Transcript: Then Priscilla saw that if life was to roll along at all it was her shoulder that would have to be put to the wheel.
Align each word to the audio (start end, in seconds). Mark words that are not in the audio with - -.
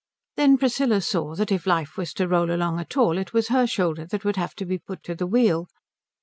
Then 0.35 0.57
Priscilla 0.57 0.99
saw 0.99 1.35
that 1.35 1.51
if 1.51 1.67
life 1.67 1.95
was 1.95 2.11
to 2.15 2.27
roll 2.27 2.51
along 2.51 2.79
at 2.79 2.97
all 2.97 3.19
it 3.19 3.33
was 3.33 3.49
her 3.49 3.67
shoulder 3.67 4.07
that 4.07 4.25
would 4.25 4.35
have 4.35 4.55
to 4.55 4.65
be 4.65 4.79
put 4.79 5.03
to 5.03 5.13
the 5.13 5.27
wheel. 5.27 5.67